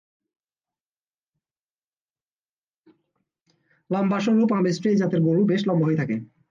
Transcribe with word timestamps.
লম্বা 3.89 4.17
সরু 4.19 4.43
পা 4.47 4.57
বিশিষ্ট 4.61 4.83
এ 4.87 4.93
জাতের 5.01 5.21
গরু 5.27 5.41
বেশ 5.51 5.61
লম্বা 5.69 5.85
হয়ে 5.87 5.99
থাকে। 6.01 6.15